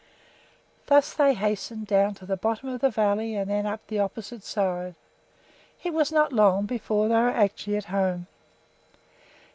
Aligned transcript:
Thus 0.87 1.13
they 1.13 1.35
hastened 1.35 1.85
down 1.85 2.15
to 2.15 2.25
the 2.25 2.35
bottom 2.35 2.69
of 2.69 2.81
the 2.81 2.89
valley 2.89 3.35
and 3.35 3.47
then 3.47 3.67
up 3.67 3.85
the 3.85 3.99
opposite 3.99 4.43
side. 4.43 4.95
It 5.83 5.93
was 5.93 6.11
not 6.11 6.33
long 6.33 6.65
before 6.65 7.07
they 7.07 7.13
were 7.13 7.29
actually 7.29 7.77
at 7.77 7.85
home. 7.85 8.25